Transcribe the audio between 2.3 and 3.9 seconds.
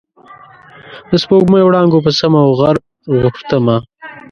او غر غوښتمه